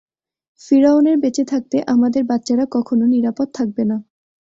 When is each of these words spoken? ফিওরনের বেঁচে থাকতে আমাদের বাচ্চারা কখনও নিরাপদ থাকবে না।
ফিওরনের 0.61 1.17
বেঁচে 1.17 1.43
থাকতে 1.45 1.77
আমাদের 1.87 2.23
বাচ্চারা 2.23 2.65
কখনও 2.71 3.05
নিরাপদ 3.05 3.47
থাকবে 3.53 3.83
না। 3.85 3.97